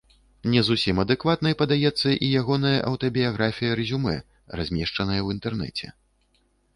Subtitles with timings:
[0.51, 4.15] Не зусім адэкватнай падаецца і ягоная аўтабіяграфія-рэзюмэ,
[4.61, 5.85] размешчаная ў інтэрнэце.